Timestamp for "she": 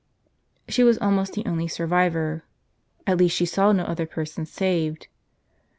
0.67-0.83, 3.35-3.45